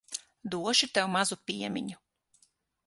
Došu 0.55 0.87
tev 0.95 1.11
mazu 1.17 1.37
piemiņu. 1.51 2.03